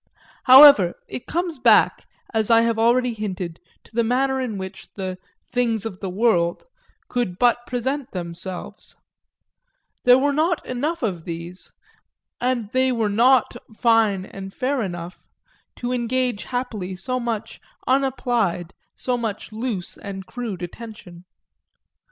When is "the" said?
3.93-4.03, 4.95-5.19, 5.99-6.09